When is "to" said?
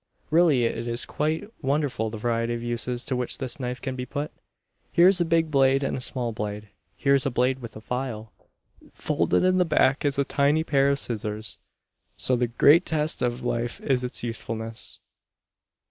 3.05-3.15